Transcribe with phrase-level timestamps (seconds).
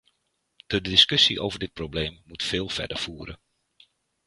[0.67, 3.39] De discussie over dit probleem moet veel verder voeren.